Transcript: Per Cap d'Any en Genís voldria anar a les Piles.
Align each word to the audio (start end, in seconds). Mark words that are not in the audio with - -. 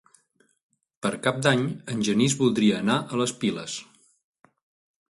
Per 1.07 1.11
Cap 1.27 1.37
d'Any 1.47 1.61
en 1.97 2.01
Genís 2.09 2.37
voldria 2.41 2.81
anar 2.87 2.99
a 3.17 3.21
les 3.23 3.39
Piles. 3.45 3.79